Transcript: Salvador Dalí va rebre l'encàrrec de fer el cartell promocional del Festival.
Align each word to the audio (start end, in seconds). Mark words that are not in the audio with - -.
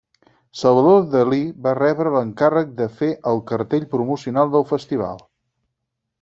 Salvador 0.59 1.03
Dalí 1.11 1.41
va 1.67 1.73
rebre 1.79 2.13
l'encàrrec 2.15 2.73
de 2.81 2.89
fer 3.03 3.11
el 3.33 3.43
cartell 3.53 3.87
promocional 3.93 4.53
del 4.57 4.69
Festival. 4.73 5.25